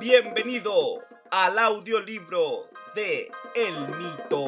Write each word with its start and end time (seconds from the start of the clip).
Bienvenido 0.00 1.02
al 1.30 1.58
audiolibro 1.58 2.70
de 2.94 3.30
El 3.54 3.74
Mito. 3.98 4.46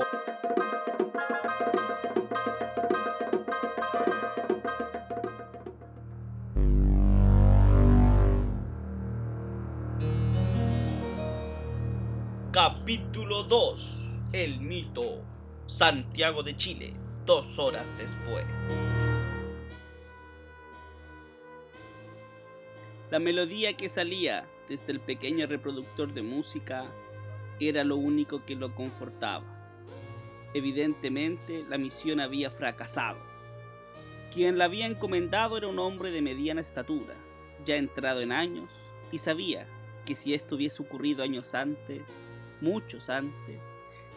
Capítulo 12.51 13.43
2. 13.43 13.99
El 14.33 14.59
mito. 14.59 15.23
Santiago 15.67 16.43
de 16.43 16.57
Chile, 16.57 16.95
dos 17.27 17.59
horas 17.59 17.85
después. 17.99 18.47
La 23.13 23.19
melodía 23.19 23.75
que 23.75 23.91
salía 23.91 24.49
desde 24.71 24.91
el 24.91 24.99
pequeño 24.99 25.47
reproductor 25.47 26.15
de 26.15 26.23
música 26.23 26.83
era 27.61 27.85
lo 27.85 27.97
único 27.97 28.43
que 28.47 28.55
lo 28.55 28.75
confortaba. 28.75 29.45
Evidentemente 30.55 31.63
la 31.69 31.77
misión 31.77 32.21
había 32.21 32.51
fracasado. 32.51 33.19
Quien 34.33 34.57
la 34.57 34.65
había 34.65 34.87
encomendado 34.87 35.59
era 35.59 35.69
un 35.69 35.79
hombre 35.79 36.11
de 36.11 36.23
mediana 36.23 36.63
estatura, 36.63 37.13
ya 37.67 37.77
entrado 37.77 38.23
en 38.23 38.33
años, 38.33 38.71
y 39.13 39.19
sabía 39.19 39.67
que 40.07 40.15
si 40.15 40.33
esto 40.33 40.55
hubiese 40.55 40.83
ocurrido 40.83 41.23
años 41.23 41.55
antes, 41.55 42.01
muchos 42.63 43.11
antes, 43.11 43.61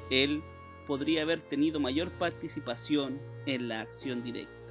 él 0.10 0.42
podría 0.88 1.24
haber 1.24 1.42
tenido 1.42 1.82
mayor 1.82 2.12
participación 2.12 3.20
en 3.46 3.68
la 3.68 3.82
acción 3.82 4.24
directa. 4.24 4.65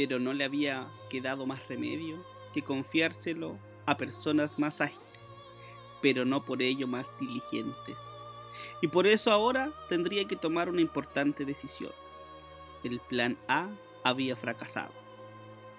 Pero 0.00 0.18
no 0.18 0.32
le 0.32 0.44
había 0.44 0.88
quedado 1.10 1.44
más 1.44 1.68
remedio 1.68 2.24
que 2.54 2.62
confiárselo 2.62 3.58
a 3.84 3.98
personas 3.98 4.58
más 4.58 4.80
ágiles, 4.80 5.04
pero 6.00 6.24
no 6.24 6.42
por 6.42 6.62
ello 6.62 6.86
más 6.86 7.06
diligentes. 7.20 7.98
Y 8.80 8.88
por 8.88 9.06
eso 9.06 9.30
ahora 9.30 9.74
tendría 9.90 10.24
que 10.24 10.36
tomar 10.36 10.70
una 10.70 10.80
importante 10.80 11.44
decisión. 11.44 11.92
El 12.82 12.98
plan 12.98 13.36
A 13.46 13.68
había 14.02 14.36
fracasado. 14.36 14.94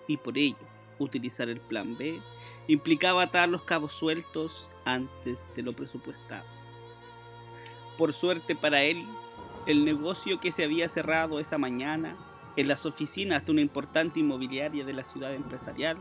Y 0.05 0.17
por 0.17 0.37
ello 0.37 0.67
utilizar 0.99 1.49
el 1.49 1.59
plan 1.59 1.97
B 1.97 2.21
implicaba 2.67 3.23
atar 3.23 3.49
los 3.49 3.63
cabos 3.63 3.93
sueltos 3.93 4.69
antes 4.85 5.49
de 5.55 5.63
lo 5.63 5.73
presupuestado. 5.73 6.45
Por 7.97 8.13
suerte 8.13 8.55
para 8.55 8.83
él, 8.83 9.03
el 9.65 9.83
negocio 9.83 10.39
que 10.39 10.51
se 10.51 10.63
había 10.63 10.89
cerrado 10.89 11.39
esa 11.39 11.57
mañana 11.57 12.15
en 12.55 12.67
las 12.67 12.85
oficinas 12.85 13.45
de 13.45 13.51
una 13.51 13.61
importante 13.61 14.19
inmobiliaria 14.19 14.83
de 14.83 14.93
la 14.93 15.03
ciudad 15.03 15.33
empresarial, 15.33 15.97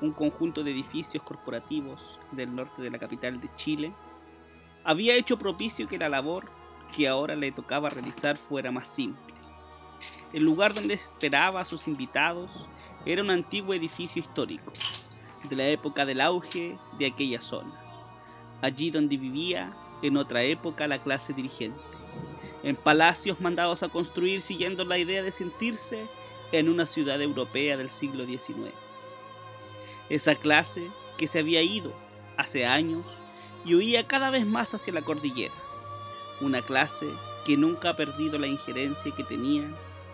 un 0.00 0.12
conjunto 0.12 0.62
de 0.62 0.70
edificios 0.70 1.22
corporativos 1.22 2.18
del 2.32 2.54
norte 2.54 2.82
de 2.82 2.90
la 2.90 2.98
capital 2.98 3.40
de 3.40 3.48
Chile, 3.56 3.92
había 4.84 5.14
hecho 5.14 5.38
propicio 5.38 5.88
que 5.88 5.98
la 5.98 6.08
labor 6.08 6.50
que 6.94 7.08
ahora 7.08 7.36
le 7.36 7.52
tocaba 7.52 7.88
realizar 7.88 8.36
fuera 8.36 8.70
más 8.70 8.88
simple. 8.88 9.34
El 10.32 10.44
lugar 10.44 10.74
donde 10.74 10.94
esperaba 10.94 11.60
a 11.60 11.64
sus 11.64 11.88
invitados 11.88 12.66
era 13.04 13.22
un 13.22 13.30
antiguo 13.30 13.74
edificio 13.74 14.20
histórico, 14.20 14.72
de 15.48 15.56
la 15.56 15.68
época 15.68 16.04
del 16.04 16.20
auge 16.20 16.78
de 16.98 17.06
aquella 17.06 17.40
zona, 17.40 17.72
allí 18.60 18.90
donde 18.90 19.16
vivía 19.16 19.74
en 20.02 20.16
otra 20.16 20.42
época 20.42 20.86
la 20.86 20.98
clase 20.98 21.32
dirigente, 21.32 21.80
en 22.62 22.76
palacios 22.76 23.40
mandados 23.40 23.82
a 23.82 23.88
construir 23.88 24.40
siguiendo 24.40 24.84
la 24.84 24.98
idea 24.98 25.22
de 25.22 25.32
sentirse 25.32 26.06
en 26.52 26.68
una 26.68 26.86
ciudad 26.86 27.20
europea 27.20 27.76
del 27.76 27.90
siglo 27.90 28.26
XIX. 28.26 28.72
Esa 30.08 30.34
clase 30.34 30.90
que 31.16 31.28
se 31.28 31.38
había 31.38 31.62
ido 31.62 31.92
hace 32.36 32.66
años 32.66 33.04
y 33.64 33.74
huía 33.74 34.06
cada 34.06 34.30
vez 34.30 34.46
más 34.46 34.74
hacia 34.74 34.92
la 34.92 35.02
cordillera, 35.02 35.54
una 36.40 36.62
clase 36.62 37.06
que 37.44 37.56
nunca 37.56 37.90
ha 37.90 37.96
perdido 37.96 38.38
la 38.38 38.46
injerencia 38.46 39.14
que 39.14 39.24
tenía 39.24 39.68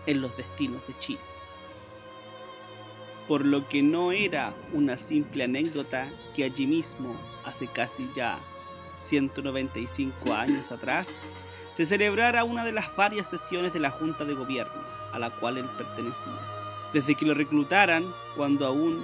en 0.05 0.21
los 0.21 0.35
destinos 0.37 0.85
de 0.87 0.97
Chile 0.99 1.19
por 3.27 3.45
lo 3.45 3.67
que 3.67 3.83
no 3.83 4.11
era 4.11 4.53
una 4.71 4.97
simple 4.97 5.43
anécdota 5.43 6.09
que 6.35 6.45
allí 6.45 6.65
mismo, 6.65 7.15
hace 7.43 7.67
casi 7.67 8.09
ya 8.15 8.39
195 8.99 10.33
años 10.33 10.71
atrás, 10.71 11.09
se 11.71 11.85
celebrara 11.85 12.43
una 12.43 12.65
de 12.65 12.71
las 12.71 12.95
varias 12.95 13.29
sesiones 13.29 13.73
de 13.73 13.79
la 13.79 13.91
Junta 13.91 14.25
de 14.25 14.33
Gobierno 14.33 14.81
a 15.11 15.19
la 15.19 15.29
cual 15.29 15.57
él 15.57 15.65
pertenecía, 15.77 16.33
desde 16.93 17.15
que 17.15 17.25
lo 17.25 17.33
reclutaran 17.33 18.05
cuando 18.35 18.65
aún 18.65 19.03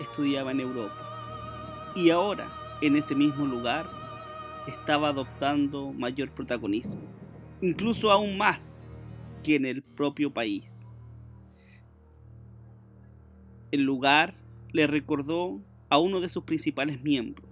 estudiaba 0.00 0.50
en 0.50 0.60
Europa. 0.60 1.92
Y 1.94 2.10
ahora, 2.10 2.48
en 2.80 2.96
ese 2.96 3.14
mismo 3.14 3.44
lugar, 3.46 3.86
estaba 4.66 5.08
adoptando 5.08 5.92
mayor 5.92 6.30
protagonismo, 6.30 7.02
incluso 7.60 8.10
aún 8.10 8.36
más 8.36 8.86
que 9.42 9.56
en 9.56 9.64
el 9.64 9.82
propio 9.82 10.32
país. 10.32 10.88
El 13.70 13.82
lugar 13.82 14.34
le 14.72 14.86
recordó 14.86 15.60
a 15.88 15.98
uno 15.98 16.20
de 16.20 16.28
sus 16.28 16.44
principales 16.44 17.02
miembros, 17.02 17.48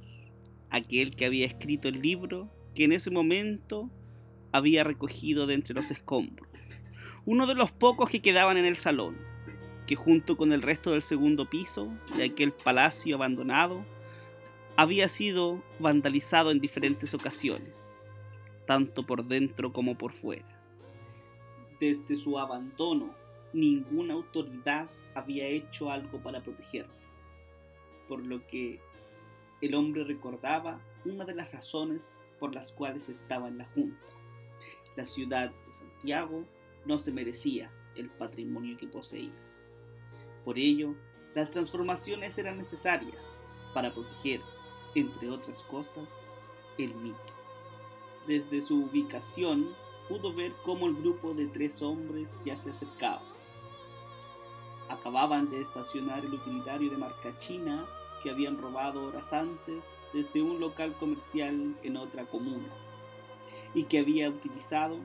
aquel 0.71 1.17
que 1.17 1.27
había 1.27 1.47
escrito 1.47 1.89
el 1.89 2.01
libro 2.01 2.51
que 2.75 2.85
en 2.85 2.93
ese 2.93 3.11
momento 3.11 3.91
había 4.53 4.85
recogido 4.85 5.47
de 5.47 5.55
entre 5.55 5.75
los 5.75 5.91
escombros, 5.91 6.49
uno 7.27 7.47
de 7.47 7.55
los 7.55 7.71
pocos 7.73 8.09
que 8.09 8.23
quedaban 8.23 8.57
en 8.57 8.65
el 8.65 8.77
salón, 8.77 9.17
que 9.87 9.97
junto 9.97 10.37
con 10.37 10.53
el 10.53 10.63
resto 10.63 10.93
del 10.93 11.03
segundo 11.03 11.49
piso 11.49 11.89
de 12.17 12.25
aquel 12.25 12.53
palacio 12.53 13.17
abandonado, 13.17 13.85
había 14.77 15.09
sido 15.09 15.63
vandalizado 15.81 16.51
en 16.51 16.61
diferentes 16.61 17.13
ocasiones, 17.15 18.09
tanto 18.67 19.05
por 19.05 19.25
dentro 19.25 19.73
como 19.73 19.99
por 19.99 20.13
fuera. 20.13 20.47
Desde 21.81 22.17
su 22.17 22.39
abandono 22.39 23.15
ninguna 23.53 24.15
autoridad 24.15 24.89
había 25.15 25.47
hecho 25.47 25.91
algo 25.91 26.19
para 26.19 26.43
protegerlo, 26.43 26.93
por 28.09 28.25
lo 28.25 28.47
que 28.47 28.81
el 29.61 29.75
hombre 29.75 30.05
recordaba 30.05 30.81
una 31.05 31.25
de 31.25 31.35
las 31.35 31.51
razones 31.53 32.19
por 32.39 32.55
las 32.55 32.73
cuales 32.73 33.09
estaba 33.09 33.49
en 33.49 33.59
la 33.59 33.65
Junta. 33.75 34.07
La 34.99 35.07
ciudad 35.07 35.53
de 35.65 35.73
Santiago 35.73 36.45
no 36.85 36.99
se 36.99 37.13
merecía 37.13 37.71
el 37.95 38.11
patrimonio 38.11 38.77
que 38.77 38.89
poseía. 38.89 39.31
Por 40.45 40.59
ello, 40.59 40.97
las 41.37 41.53
transformaciones 41.53 42.37
eran 42.37 42.59
necesarias 42.59 43.17
para 43.73 43.95
proteger, 43.95 44.41
entre 44.97 45.31
otras 45.31 45.63
cosas, 45.63 46.09
el 46.79 46.93
mito. 46.97 47.33
Desde 48.27 48.61
su 48.61 48.87
ubicación 48.87 49.73
pudo 50.09 50.35
ver 50.35 50.53
cómo 50.65 50.89
el 50.89 50.97
grupo 50.97 51.33
de 51.33 51.47
tres 51.47 51.81
hombres 51.81 52.37
ya 52.45 52.57
se 52.57 52.71
acercaba 52.71 53.23
Acababan 54.89 55.49
de 55.49 55.61
estacionar 55.61 56.25
el 56.25 56.35
utilitario 56.35 56.91
de 56.91 56.97
marca 56.97 57.39
china 57.39 57.87
que 58.21 58.31
habían 58.31 58.61
robado 58.61 59.05
horas 59.05 59.33
antes 59.33 59.85
desde 60.13 60.43
un 60.43 60.59
local 60.59 60.97
comercial 60.99 61.77
en 61.85 61.97
otra 61.97 62.27
comuna 62.27 62.88
y 63.75 63.85
que 63.85 63.99
había 63.99 64.29
utilizado 64.29 64.97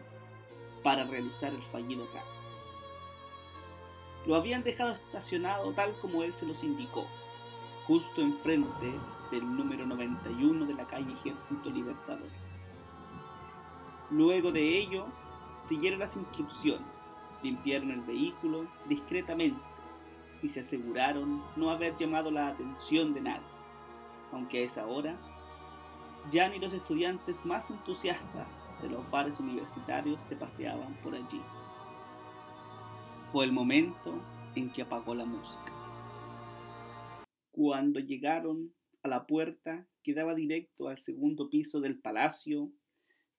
para 0.83 1.05
realizar 1.05 1.53
el 1.53 1.63
fallido 1.63 2.05
cargo. 2.11 2.27
Lo 4.25 4.35
habían 4.35 4.63
dejado 4.63 4.93
estacionado 4.93 5.73
tal 5.73 5.97
como 5.99 6.23
él 6.23 6.33
se 6.35 6.45
los 6.45 6.63
indicó, 6.63 7.05
justo 7.87 8.21
enfrente 8.21 8.93
del 9.31 9.55
número 9.55 9.85
91 9.85 10.66
de 10.66 10.73
la 10.73 10.87
calle 10.87 11.11
Ejército 11.13 11.69
Libertador. 11.69 12.29
Luego 14.09 14.51
de 14.51 14.78
ello, 14.78 15.05
siguieron 15.61 15.99
las 15.99 16.16
instrucciones, 16.16 16.87
limpiaron 17.41 17.91
el 17.91 18.01
vehículo 18.01 18.66
discretamente 18.87 19.59
y 20.41 20.49
se 20.49 20.59
aseguraron 20.59 21.41
no 21.55 21.69
haber 21.69 21.96
llamado 21.97 22.29
la 22.29 22.47
atención 22.47 23.13
de 23.13 23.22
nadie, 23.22 23.47
aunque 24.31 24.59
a 24.59 24.66
esa 24.66 24.85
hora 24.85 25.17
ya 26.31 26.47
ni 26.49 26.59
los 26.59 26.73
estudiantes 26.73 27.35
más 27.46 27.70
entusiastas 27.70 28.66
de 28.81 28.90
los 28.90 29.09
bares 29.11 29.40
universitarios 29.40 30.22
se 30.22 30.35
paseaban 30.35 30.96
por 31.02 31.14
allí. 31.14 31.41
Fue 33.25 33.46
el 33.46 33.52
momento 33.52 34.22
en 34.55 34.72
que 34.72 34.81
apagó 34.81 35.16
la 35.16 35.25
música. 35.25 35.73
Cuando 37.52 37.99
llegaron 37.99 38.73
a 39.03 39.08
la 39.08 39.25
puerta 39.25 39.85
que 40.02 40.14
daba 40.14 40.34
directo 40.35 40.87
al 40.87 40.99
segundo 40.99 41.49
piso 41.49 41.81
del 41.81 41.99
palacio, 41.99 42.72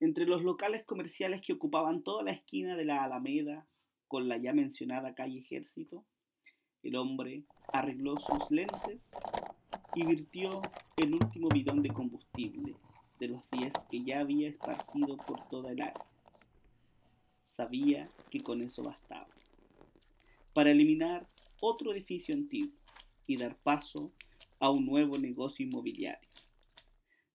entre 0.01 0.27
los 0.27 0.43
locales 0.43 0.85
comerciales 0.85 1.41
que 1.41 1.53
ocupaban 1.53 2.03
toda 2.03 2.23
la 2.23 2.33
esquina 2.33 2.77
de 2.77 2.85
la 2.85 3.03
Alameda 3.03 3.67
con 4.09 4.29
la 4.29 4.37
ya 4.37 4.53
mencionada 4.53 5.15
calle 5.15 5.39
Ejército, 5.39 6.05
el 6.83 6.97
hombre 6.97 7.45
arregló 7.73 8.17
sus 8.19 8.51
lentes 8.51 9.15
y 9.95 10.05
virtió 10.05 10.61
el 10.97 11.13
último 11.13 11.49
bidón 11.49 11.83
de 11.83 11.91
combustible 11.91 12.77
de 13.19 13.29
los 13.29 13.43
diez 13.51 13.73
que 13.91 14.05
ya 14.05 14.21
había 14.21 14.49
esparcido 14.49 15.17
por 15.17 15.47
toda 15.49 15.73
el 15.73 15.83
área. 15.83 16.07
Sabía 17.41 18.09
que 18.31 18.41
con 18.41 18.63
eso 18.63 18.83
bastaba. 18.83 19.27
para 20.53 20.71
eliminar 20.71 21.27
otro 21.61 21.93
edificio 21.93 22.33
antiguo 22.33 22.79
y 23.27 23.37
dar 23.37 23.57
paso 23.57 24.13
a 24.61 24.71
un 24.71 24.87
nuevo 24.87 25.19
negocio 25.19 25.67
inmobiliario. 25.67 26.29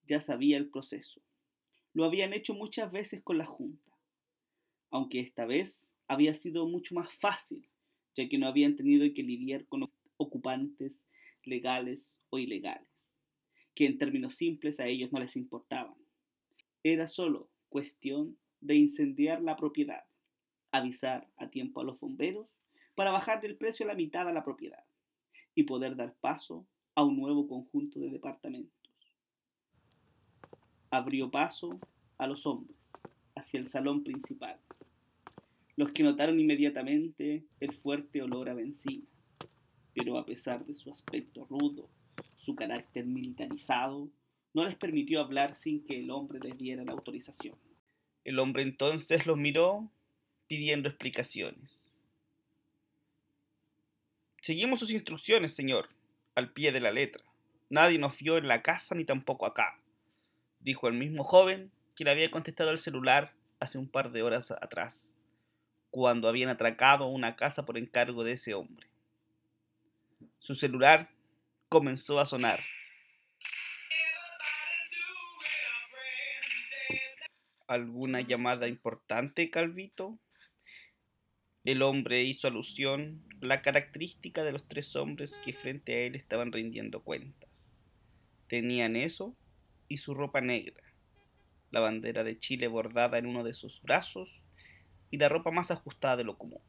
Ya 0.08 0.22
sabía 0.22 0.58
el 0.58 0.70
proceso. 0.70 1.20
Lo 1.94 2.06
habían 2.06 2.32
hecho 2.32 2.54
muchas 2.54 2.90
veces 2.92 3.22
con 3.22 3.38
la 3.38 3.46
Junta, 3.46 3.92
aunque 4.90 5.20
esta 5.20 5.46
vez 5.46 5.94
había 6.08 6.34
sido 6.34 6.66
mucho 6.66 6.96
más 6.96 7.14
fácil, 7.14 7.68
ya 8.16 8.30
que 8.30 8.38
no 8.38 8.48
habían 8.48 8.78
tenido 8.78 9.06
que 9.14 9.22
lidiar 9.22 9.66
con 9.66 9.92
ocupantes 10.16 11.04
legales 11.44 12.18
o 12.30 12.40
ilegales, 12.40 13.09
que 13.76 13.86
en 13.86 13.98
términos 13.98 14.36
simples 14.36 14.80
a 14.80 14.88
ellos 14.88 15.12
no 15.12 15.20
les 15.20 15.36
importaban. 15.36 15.96
Era 16.84 17.08
solo 17.08 17.50
cuestión 17.70 18.38
de 18.62 18.76
incendiar 18.76 19.42
la 19.42 19.56
propiedad, 19.56 20.04
avisar 20.72 21.28
a 21.38 21.50
tiempo 21.50 21.82
a 21.82 21.84
los 21.84 22.00
bomberos 22.00 22.48
para 22.96 23.12
bajar 23.12 23.42
del 23.42 23.56
precio 23.56 23.86
a 23.86 23.88
la 23.88 23.96
mitad 23.96 24.28
a 24.28 24.34
la 24.34 24.44
propiedad 24.44 24.84
y 25.56 25.64
poder 25.64 25.96
dar 25.96 26.14
paso 26.16 26.66
a 26.96 27.04
un 27.04 27.18
nuevo 27.18 27.48
conjunto 27.48 28.00
de 28.00 28.10
departamentos. 28.10 28.74
Abrió 30.90 31.30
paso 31.32 31.80
a 32.18 32.28
los 32.28 32.46
hombres 32.46 32.92
hacia 33.36 33.60
el 33.60 33.68
salón 33.68 34.04
principal, 34.04 34.60
los 35.76 35.92
que 35.92 36.04
notaron 36.04 36.40
inmediatamente 36.40 37.46
el 37.62 37.74
fuerte 37.74 38.22
olor 38.22 38.50
a 38.50 38.54
benzina, 38.54 39.08
pero 39.94 40.18
a 40.18 40.26
pesar 40.26 40.66
de 40.66 40.76
su 40.76 40.92
aspecto 40.92 41.46
rudo, 41.46 41.90
su 42.40 42.56
carácter 42.56 43.06
militarizado, 43.06 44.10
no 44.54 44.66
les 44.66 44.76
permitió 44.76 45.22
hablar 45.22 45.56
sin 45.56 45.86
que 45.86 46.00
el 46.00 46.10
hombre 46.10 46.40
les 46.40 46.58
diera 46.58 46.84
la 46.84 46.94
autorización. 46.94 47.56
El 48.24 48.40
hombre 48.40 48.64
entonces 48.64 49.26
los 49.26 49.38
miró 49.38 49.90
pidiendo 50.48 50.90
explicaciones. 50.90 51.86
Seguimos 54.42 54.80
sus 54.80 54.92
instrucciones, 54.92 55.54
señor, 55.54 55.90
al 56.34 56.52
pie 56.52 56.72
de 56.72 56.82
la 56.82 56.92
letra. 56.92 57.24
Nadie 57.70 58.00
nos 58.00 58.18
vio 58.18 58.38
en 58.38 58.48
la 58.48 58.64
casa 58.64 58.96
ni 58.96 59.06
tampoco 59.06 59.46
acá, 59.46 59.80
dijo 60.60 60.88
el 60.88 60.96
mismo 60.96 61.24
joven 61.24 61.72
que 61.96 62.04
le 62.04 62.12
había 62.12 62.32
contestado 62.32 62.72
el 62.72 62.80
celular 62.80 63.34
hace 63.60 63.78
un 63.78 63.88
par 63.88 64.12
de 64.12 64.24
horas 64.24 64.52
atrás, 64.52 65.16
cuando 65.92 66.28
habían 66.28 66.50
atracado 66.50 67.08
una 67.08 67.36
casa 67.36 67.66
por 67.66 67.78
encargo 67.78 68.24
de 68.24 68.34
ese 68.34 68.54
hombre. 68.54 68.88
Su 70.40 70.56
celular 70.56 71.10
comenzó 71.70 72.20
a 72.20 72.26
sonar. 72.26 72.60
¿Alguna 77.68 78.22
llamada 78.22 78.68
importante, 78.68 79.52
Calvito? 79.52 80.20
El 81.64 81.84
hombre 81.84 82.24
hizo 82.24 82.48
alusión 82.48 83.24
a 83.44 83.46
la 83.46 83.62
característica 83.62 84.44
de 84.44 84.52
los 84.52 84.68
tres 84.68 84.96
hombres 84.96 85.40
que 85.46 85.54
frente 85.54 85.94
a 85.94 86.00
él 86.08 86.16
estaban 86.16 86.52
rindiendo 86.52 87.04
cuentas. 87.04 87.84
Tenían 88.48 88.96
eso 88.96 89.36
y 89.88 89.98
su 89.98 90.16
ropa 90.16 90.42
negra, 90.42 90.84
la 91.70 91.82
bandera 91.82 92.24
de 92.24 92.40
Chile 92.40 92.68
bordada 92.68 93.20
en 93.20 93.28
uno 93.28 93.44
de 93.44 93.54
sus 93.54 93.80
brazos 93.84 94.40
y 95.12 95.18
la 95.18 95.30
ropa 95.30 95.52
más 95.52 95.70
ajustada 95.70 96.18
de 96.18 96.24
lo 96.24 96.40
común. 96.40 96.62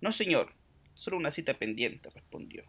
No, 0.00 0.12
señor, 0.12 0.54
solo 0.94 1.18
una 1.18 1.30
cita 1.30 1.58
pendiente, 1.58 2.08
respondió. 2.08 2.64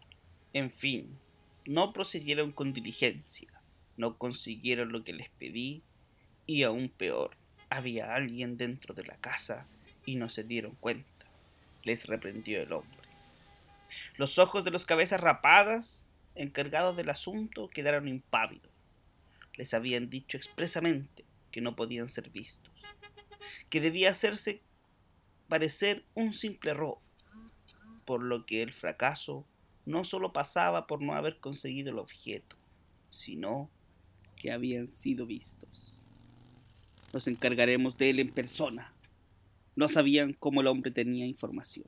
En 0.52 0.70
fin, 0.70 1.18
no 1.66 1.92
procedieron 1.92 2.52
con 2.52 2.72
diligencia, 2.72 3.48
no 3.96 4.18
consiguieron 4.18 4.92
lo 4.92 5.04
que 5.04 5.12
les 5.12 5.28
pedí 5.30 5.82
y 6.46 6.62
aún 6.64 6.88
peor, 6.88 7.36
había 7.70 8.14
alguien 8.14 8.56
dentro 8.56 8.94
de 8.94 9.04
la 9.04 9.16
casa 9.16 9.66
y 10.04 10.16
no 10.16 10.28
se 10.28 10.44
dieron 10.44 10.74
cuenta, 10.76 11.26
les 11.84 12.06
reprendió 12.06 12.60
el 12.60 12.72
hombre. 12.72 12.98
Los 14.16 14.38
ojos 14.38 14.64
de 14.64 14.70
los 14.70 14.84
cabezas 14.84 15.20
rapadas, 15.20 16.06
encargados 16.34 16.96
del 16.96 17.10
asunto, 17.10 17.68
quedaron 17.68 18.08
impávidos. 18.08 18.70
Les 19.54 19.74
habían 19.74 20.10
dicho 20.10 20.36
expresamente 20.36 21.24
que 21.50 21.60
no 21.60 21.76
podían 21.76 22.08
ser 22.08 22.30
vistos, 22.30 22.72
que 23.70 23.80
debía 23.80 24.10
hacerse 24.10 24.62
parecer 25.48 26.04
un 26.14 26.34
simple 26.34 26.74
robo, 26.74 27.02
por 28.04 28.22
lo 28.22 28.46
que 28.46 28.62
el 28.62 28.72
fracaso 28.72 29.46
no 29.84 30.04
solo 30.04 30.32
pasaba 30.32 30.86
por 30.86 31.00
no 31.00 31.14
haber 31.14 31.38
conseguido 31.38 31.90
el 31.90 31.98
objeto, 31.98 32.56
sino 33.10 33.70
que 34.36 34.52
habían 34.52 34.92
sido 34.92 35.26
vistos. 35.26 35.92
Nos 37.12 37.26
encargaremos 37.28 37.98
de 37.98 38.10
él 38.10 38.20
en 38.20 38.30
persona. 38.30 38.92
No 39.76 39.88
sabían 39.88 40.32
cómo 40.32 40.60
el 40.60 40.66
hombre 40.66 40.90
tenía 40.90 41.26
información, 41.26 41.86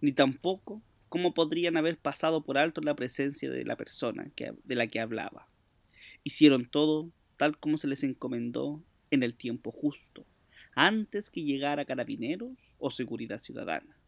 ni 0.00 0.12
tampoco 0.12 0.82
cómo 1.08 1.34
podrían 1.34 1.76
haber 1.76 1.98
pasado 1.98 2.42
por 2.42 2.56
alto 2.56 2.80
la 2.80 2.94
presencia 2.94 3.50
de 3.50 3.64
la 3.64 3.76
persona 3.76 4.30
de 4.36 4.74
la 4.74 4.86
que 4.86 5.00
hablaba. 5.00 5.48
Hicieron 6.24 6.66
todo 6.66 7.10
tal 7.36 7.58
como 7.58 7.78
se 7.78 7.88
les 7.88 8.02
encomendó 8.04 8.82
en 9.10 9.22
el 9.22 9.34
tiempo 9.34 9.72
justo, 9.72 10.24
antes 10.74 11.30
que 11.30 11.42
llegara 11.42 11.84
carabineros 11.84 12.52
o 12.78 12.90
seguridad 12.90 13.38
ciudadana. 13.38 13.99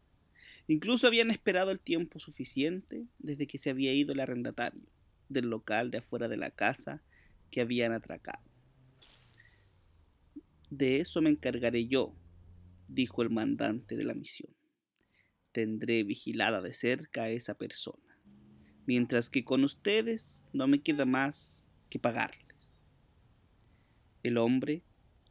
Incluso 0.67 1.07
habían 1.07 1.29
esperado 1.29 1.71
el 1.71 1.79
tiempo 1.79 2.19
suficiente 2.19 3.07
desde 3.19 3.47
que 3.47 3.57
se 3.57 3.69
había 3.69 3.93
ido 3.93 4.13
el 4.13 4.19
arrendatario 4.19 4.81
del 5.29 5.49
local 5.49 5.91
de 5.91 5.97
afuera 5.97 6.27
de 6.27 6.37
la 6.37 6.51
casa 6.51 7.03
que 7.51 7.61
habían 7.61 7.91
atracado. 7.91 8.43
De 10.69 10.99
eso 10.99 11.21
me 11.21 11.29
encargaré 11.29 11.85
yo, 11.85 12.15
dijo 12.87 13.21
el 13.21 13.29
mandante 13.29 13.95
de 13.95 14.05
la 14.05 14.13
misión. 14.13 14.53
Tendré 15.51 16.03
vigilada 16.03 16.61
de 16.61 16.73
cerca 16.73 17.23
a 17.23 17.29
esa 17.29 17.55
persona, 17.55 18.19
mientras 18.87 19.29
que 19.29 19.43
con 19.43 19.63
ustedes 19.63 20.45
no 20.51 20.67
me 20.67 20.81
queda 20.81 21.05
más 21.05 21.67
que 21.89 21.99
pagarles. 21.99 22.73
El 24.23 24.37
hombre 24.37 24.83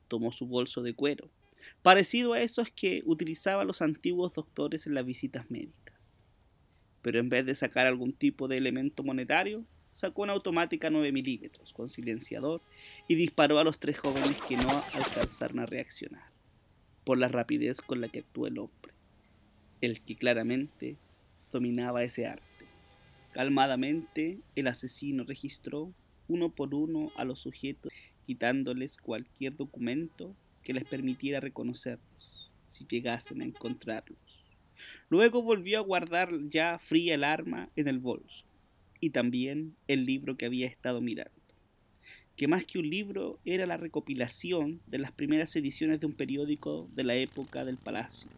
tomó 0.06 0.30
su 0.30 0.46
bolso 0.46 0.82
de 0.82 0.94
cuero, 0.94 1.30
parecido 1.82 2.32
a 2.32 2.40
esos 2.40 2.70
que 2.70 3.02
utilizaban 3.04 3.66
los 3.66 3.82
antiguos 3.82 4.34
doctores 4.34 4.86
en 4.86 4.94
las 4.94 5.04
visitas 5.04 5.50
médicas. 5.50 6.20
Pero 7.02 7.18
en 7.18 7.28
vez 7.28 7.44
de 7.44 7.54
sacar 7.54 7.86
algún 7.86 8.12
tipo 8.12 8.46
de 8.46 8.56
elemento 8.56 9.02
monetario, 9.02 9.64
sacó 9.92 10.22
una 10.22 10.32
automática 10.32 10.90
9 10.90 11.12
milímetros 11.12 11.72
con 11.72 11.90
silenciador 11.90 12.62
y 13.08 13.16
disparó 13.16 13.58
a 13.58 13.64
los 13.64 13.78
tres 13.78 13.98
jóvenes 13.98 14.40
que 14.42 14.56
no 14.56 14.70
alcanzaron 14.94 15.58
a 15.58 15.66
reaccionar, 15.66 16.30
por 17.04 17.18
la 17.18 17.28
rapidez 17.28 17.80
con 17.80 18.00
la 18.00 18.08
que 18.08 18.20
actuó 18.20 18.46
el 18.46 18.58
hombre, 18.58 18.94
el 19.80 20.00
que 20.00 20.16
claramente 20.16 20.96
dominaba 21.52 22.04
ese 22.04 22.26
arte. 22.26 22.46
Calmadamente, 23.32 24.38
el 24.54 24.68
asesino 24.68 25.24
registró 25.24 25.92
uno 26.28 26.50
por 26.50 26.74
uno 26.74 27.10
a 27.16 27.24
los 27.24 27.40
sujetos, 27.40 27.92
quitándoles 28.26 28.96
cualquier 28.96 29.56
documento 29.56 30.36
que 30.62 30.72
les 30.72 30.84
permitiera 30.84 31.40
reconocerlos, 31.40 32.50
si 32.66 32.86
llegasen 32.86 33.42
a 33.42 33.44
encontrarlos. 33.44 34.18
Luego 35.08 35.42
volvió 35.42 35.78
a 35.78 35.82
guardar 35.82 36.30
ya 36.48 36.78
fría 36.78 37.14
el 37.14 37.24
arma 37.24 37.68
en 37.76 37.88
el 37.88 37.98
bolso 37.98 38.46
y 38.98 39.10
también 39.10 39.76
el 39.88 40.06
libro 40.06 40.36
que 40.36 40.46
había 40.46 40.66
estado 40.66 41.00
mirando, 41.00 41.32
que 42.36 42.48
más 42.48 42.64
que 42.64 42.78
un 42.78 42.88
libro 42.88 43.40
era 43.44 43.66
la 43.66 43.76
recopilación 43.76 44.80
de 44.86 44.98
las 44.98 45.12
primeras 45.12 45.54
ediciones 45.56 46.00
de 46.00 46.06
un 46.06 46.14
periódico 46.14 46.88
de 46.94 47.04
la 47.04 47.16
época 47.16 47.64
del 47.64 47.78
palacio, 47.78 48.30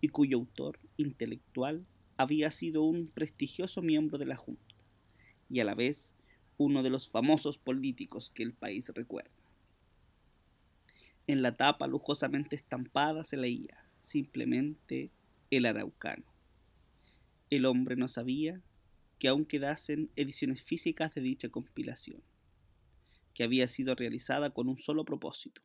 y 0.00 0.08
cuyo 0.08 0.38
autor 0.38 0.78
intelectual 0.96 1.84
había 2.16 2.50
sido 2.52 2.84
un 2.84 3.08
prestigioso 3.08 3.82
miembro 3.82 4.18
de 4.18 4.26
la 4.26 4.36
Junta, 4.36 4.74
y 5.50 5.60
a 5.60 5.64
la 5.64 5.74
vez 5.74 6.14
uno 6.58 6.82
de 6.82 6.90
los 6.90 7.10
famosos 7.10 7.58
políticos 7.58 8.30
que 8.34 8.44
el 8.44 8.52
país 8.52 8.88
recuerda. 8.94 9.41
En 11.32 11.40
la 11.40 11.56
tapa 11.56 11.86
lujosamente 11.86 12.56
estampada 12.56 13.24
se 13.24 13.38
leía 13.38 13.86
simplemente 14.02 15.10
el 15.50 15.64
araucano. 15.64 16.26
El 17.48 17.64
hombre 17.64 17.96
no 17.96 18.06
sabía 18.08 18.60
que 19.18 19.28
aún 19.28 19.46
quedasen 19.46 20.10
ediciones 20.14 20.62
físicas 20.62 21.14
de 21.14 21.22
dicha 21.22 21.48
compilación, 21.48 22.22
que 23.32 23.44
había 23.44 23.66
sido 23.66 23.94
realizada 23.94 24.50
con 24.50 24.68
un 24.68 24.78
solo 24.78 25.06
propósito. 25.06 25.62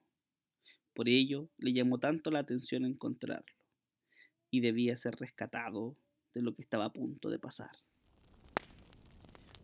Por 0.93 1.09
ello 1.09 1.49
le 1.57 1.73
llamó 1.73 1.99
tanto 1.99 2.31
la 2.31 2.39
atención 2.39 2.85
encontrarlo, 2.85 3.53
y 4.49 4.61
debía 4.61 4.95
ser 4.95 5.17
rescatado 5.17 5.97
de 6.33 6.43
lo 6.43 6.55
que 6.55 6.61
estaba 6.61 6.85
a 6.85 6.93
punto 6.93 7.29
de 7.29 7.39
pasar. 7.39 7.71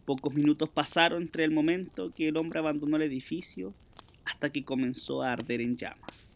Pocos 0.04 0.36
minutos 0.36 0.68
pasaron 0.68 1.22
entre 1.22 1.46
el 1.46 1.52
momento 1.52 2.12
que 2.12 2.28
el 2.28 2.36
hombre 2.36 2.60
abandonó 2.60 2.98
el 2.98 3.04
edificio 3.04 3.74
hasta 4.44 4.52
que 4.52 4.66
comenzó 4.66 5.22
a 5.22 5.32
arder 5.32 5.62
en 5.62 5.78
llamas. 5.78 6.36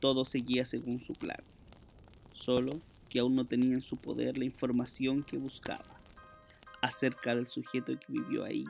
Todo 0.00 0.24
seguía 0.24 0.64
según 0.64 1.04
su 1.04 1.12
plan, 1.12 1.42
solo 2.32 2.80
que 3.10 3.18
aún 3.18 3.36
no 3.36 3.44
tenía 3.44 3.74
en 3.74 3.82
su 3.82 3.98
poder 3.98 4.38
la 4.38 4.46
información 4.46 5.22
que 5.22 5.36
buscaba 5.36 6.00
acerca 6.80 7.34
del 7.34 7.46
sujeto 7.46 7.92
que 7.98 8.10
vivió 8.10 8.42
ahí, 8.42 8.64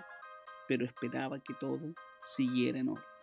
pero 0.67 0.85
esperaba 0.85 1.39
que 1.39 1.55
todo 1.55 1.95
siguiera 2.35 2.81
en 2.81 2.89
orden. 2.89 3.20